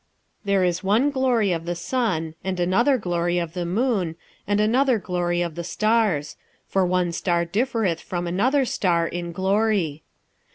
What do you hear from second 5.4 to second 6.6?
of the stars: